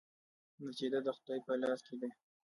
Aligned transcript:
نتیجه 0.65 0.99
د 1.03 1.07
خدای 1.17 1.39
په 1.45 1.53
لاس 1.61 1.79
کې 1.85 1.95
ده؟ 2.01 2.09